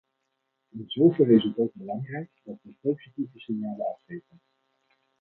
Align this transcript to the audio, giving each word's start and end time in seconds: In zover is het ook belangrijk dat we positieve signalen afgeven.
In 0.71 0.83
zover 0.89 1.31
is 1.31 1.43
het 1.43 1.57
ook 1.57 1.73
belangrijk 1.73 2.29
dat 2.43 2.57
we 2.61 2.71
positieve 2.81 3.39
signalen 3.39 3.85
afgeven. 3.87 4.41